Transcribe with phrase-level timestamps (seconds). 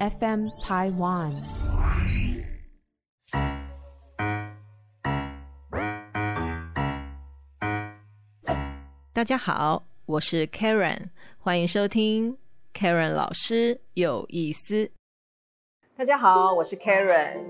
[0.00, 1.32] FM Taiwan。
[9.12, 12.36] 大家好，我是 Karen，欢迎收听
[12.74, 14.90] Karen 老师有意思。
[15.94, 17.44] 大家好，我是 Karen。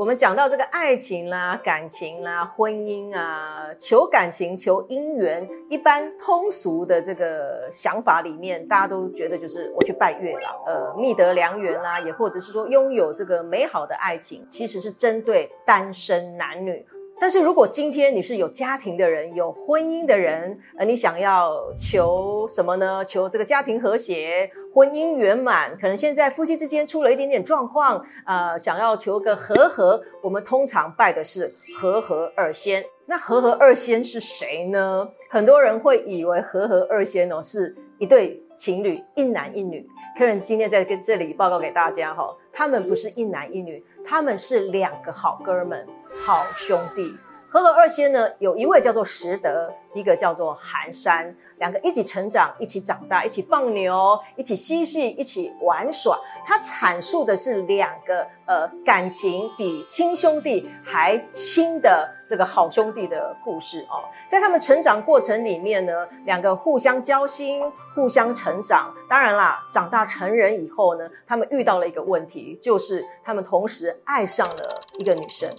[0.00, 16.86] 我们讲到这个爱情啦、感情啦、婚姻啊，求感情、求姻缘，一般通俗的这个想法里面，大家都觉得就是我去拜月老，呃，觅得良缘啦，也或者是说拥有这个美好的爱情，其实是针对单身男女。
[17.20, 23.04] 但是如果今天你是有家庭的人，有婚姻的人，呃，你想要求什么呢？
[23.04, 25.76] 求这个家庭和谐，婚姻圆满。
[25.78, 32.82] 可能现在夫妻之间出了一点点状况，呃，想要求个和和，我们通常拜的是和和二仙。
[33.04, 35.06] 那和和二仙是谁呢？
[35.28, 39.86] 很多人会以为和和二仙哦是一对情侣，一男一女。
[40.16, 45.86] 客人今天在跟这里报告给大家哈，他们不是一男一女，他们是两个好哥们。
[46.22, 47.16] 好兄弟，
[47.52, 56.16] 和合二仙呢，有一位叫做石德，一个叫做寒山，两个一起成长，一起长大，一起放牛，一起嬉戏，一起玩耍。
[56.46, 64.06] 他阐述的是两个呃感情比亲兄弟还亲的这个好兄弟的故事哦。
[64.28, 67.60] 在他们成长过程里面呢，两个互相交心，
[67.96, 68.94] 互相成长。
[69.08, 75.50] 当然啦，长大成人以后呢，他们遇到了一个问题，就是他们同时爱上了一个女生。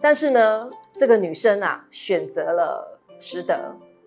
[0.00, 0.68] 但是呢，
[0.98, 3.54] 这个女生啊，选择了石德，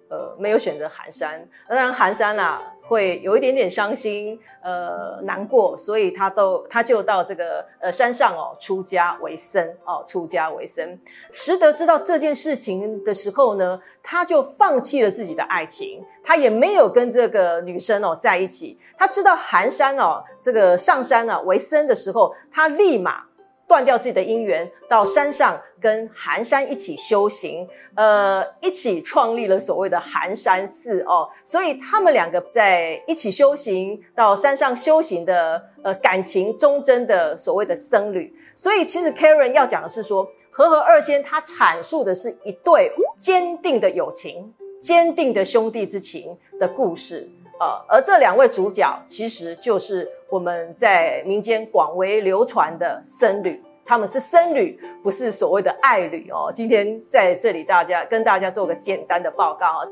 [0.09, 1.47] 呃，没有选择寒山。
[1.69, 10.99] 当然，寒山啊，会有一点点伤心，呃，难过，所以他都他就到这个呃山上哦，出家为僧哦，出家为僧。
[11.31, 18.77] 石德知道这件事情的时候呢，他就放弃了自己的爱情，他也没有跟这个女生哦在一起。
[18.97, 23.30] 他知道寒山哦，这个上山啊为僧的时候，他立马。
[23.71, 31.29] 断掉自己的姻缘，到山上跟寒山一起修行，呃，一起创立了所谓的寒山寺哦。
[31.45, 38.35] 所以他们两个在一起修行，到山上修行的，呃，感情忠贞的所谓的僧侣。
[38.53, 47.31] 所以其实 Karen 要讲的是说，和合二仙他阐述的是一对坚定的友情、坚定的兄弟之情的故事。
[47.61, 56.51] 呃，而这两位主角其实就是我们在民间广为流传的僧侣，他们是僧侣，不是所谓的爱侣哦。
[56.51, 59.85] 今天在这里，大家跟大家做个简单的报告啊。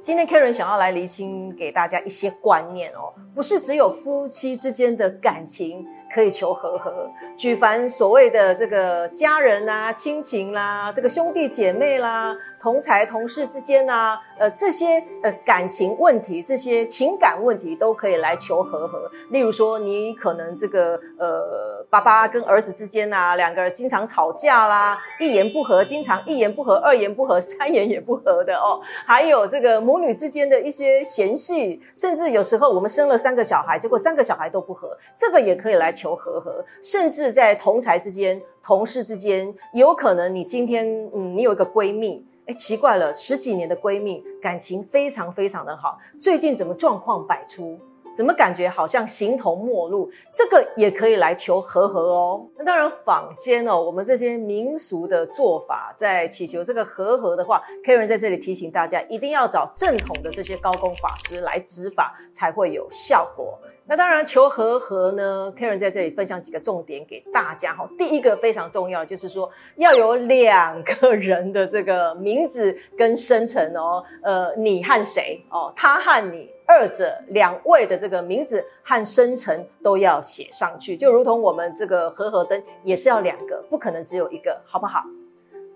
[0.00, 5.86] 今天 Karen 想要来厘清给大家一些观念哦，不是只有夫妻之间的感情。
[6.10, 14.86] 可以求和和，举凡所谓的这个家人啦、亲情啦、这个兄弟姐妹啦、同才同事之间呐，呃，这些
[15.22, 19.10] 呃感情问题、这些情感问题都可以来求和和。
[19.28, 28.80] 例如说，你可能这个呃爸爸跟儿子之间呐，两个人经常吵架啦，一言不合，经常一言不合、二言不合、三言也不合的哦。
[29.04, 35.88] 还有这个母女之间的一些嫌隙，甚至有时候我们生了三个小孩，结果三个小孩都不和，这个也可以来。
[35.98, 47.80] 求和和，甚至在同才之间、同事之间，有可能你今天，嗯，你有一个闺蜜，哎，奇怪了，十几年的闺蜜，感情非常非常的好，最近怎么状况百出？
[48.18, 50.10] 怎么感觉好像形同陌路？
[50.32, 52.48] 这个也可以来求和和哦。
[52.56, 63.56] 那当然，坊间哦，我们这些民俗的做法，在祈求这个和和的话，Karen 在这里提醒大家，一定要找正统的这些高功法师来执法，才会有效果。
[63.86, 67.88] 那当然，求和和呢，Karen 在这里分享几个重点给大家哈。
[67.96, 76.50] 第一个非常重要，就是说要有两个人的这个名字跟生辰哦，呃，你和谁哦，他和你。
[76.68, 85.02] 二者两位的这个名字和生辰都要写上去，就如同我们这个和合灯也是要两个，不可能只有一个，好不好？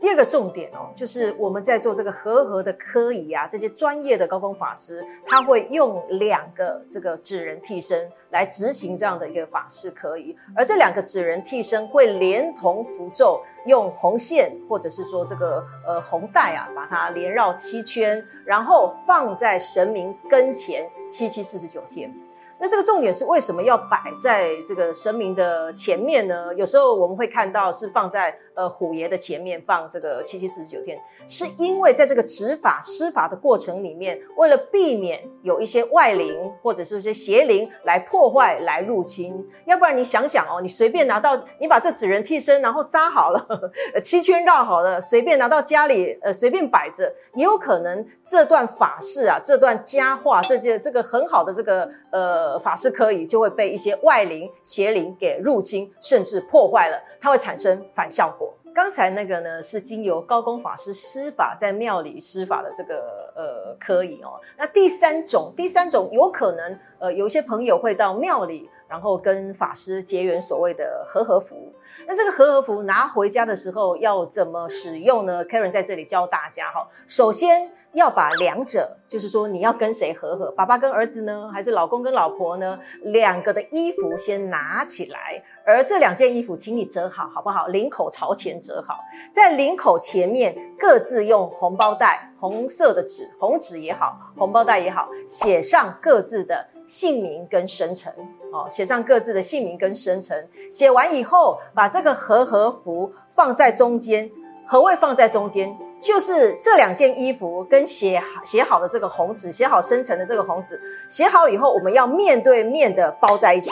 [0.02, 22.12] 第二个重点哦，就是我们在做这个和合的科仪啊，这些专业的高功法师，他会用两个这个纸人替身来执行这样的一个法事科仪，而这两个纸人替身会连同符咒，用红线或者是说这个呃红带啊，把它连绕七圈，然后放在神明跟前七七四十九天。
[22.62, 26.54] 那这个重点是为什么要摆在这个神明的前面呢？
[26.54, 39.44] 有时候我们会看到是放在呃虎爷的前面放这个七七四十九天，是因为在这个执法施法的过程里面，为了避免有一些外灵或者是一些邪灵来破坏、来入侵。
[39.66, 43.44] 要不然你想想哦，你随便拿到，你把这纸人替身，然后扎好了，
[44.04, 58.52] 七圈绕好了，随便拿到家里，呃，随便摆着，也有可能这段法事啊，这段佳话，这件这个很好的这个呃法事可以就会被一些外灵邪灵给入侵，甚至破坏了，它会产生反效果。
[58.74, 64.40] 刚才那个呢，是经由高公法师施法在庙里施法的这个呃科仪哦。
[64.56, 71.72] 那第三种，第三种有可能呃，有些朋友会到庙里，然后跟法师结缘所谓的和合符。
[72.06, 76.88] 那这个和合符拿回家的时候要怎么使用呢？Karen 在这里教大家哈。
[77.06, 82.78] 首先要把两者，就是说你要跟谁和合，爸爸跟儿子呢，还是老公跟老婆呢？
[83.02, 85.42] 两个的衣服先拿起来。
[85.64, 87.66] 而这两件衣服，请你折好，好不好？
[87.68, 88.98] 领口朝前折好，
[89.32, 98.12] 在领口前面各自用红包袋、红色的纸、红纸也好，红包袋也好，写上各自的姓名跟生辰。
[98.52, 100.48] 哦，写上各自的姓名跟生辰。
[100.70, 104.30] 写完以后，把这个和合符放在中间。
[104.66, 105.76] 何谓放在中间？
[106.00, 113.70] 就是这两件衣服跟写写好的这个红纸，写好生辰的这个红纸，写好以后，我们要面对面的包在一起。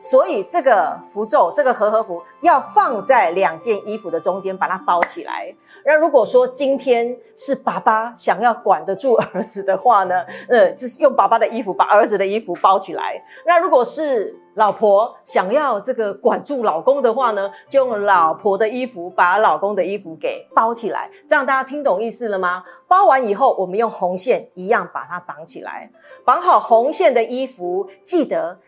[0.00, 5.54] 所以这个符咒，这个和合符要放在两件衣服的中间，把它包起来。
[5.84, 13.22] 那如果说今天是爸爸想要管得住儿子的话呢， 呃，就是用爸爸的衣服把儿子的衣服包起来。
[13.46, 21.10] 那如果是老婆想要这个管住老公的话呢，就用老婆的衣服把老公的衣服给包起来。
[21.28, 22.64] 这样大家听懂意思了吗？
[22.88, 25.92] 包完以后，我们用红线一样把它绑起来。
[26.24, 28.58] 绑好红线的衣服，记得。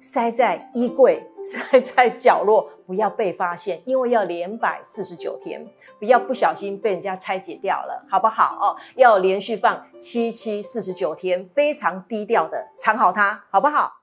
[0.00, 5.66] 塞在衣柜， 塞在角落，不要被发现，因为要连摆四十九天，
[5.98, 8.76] 不要不小心被人家拆解掉了，好不好哦？
[8.96, 13.97] 要连续放七七四十九天，非常低调的藏好它，好不好？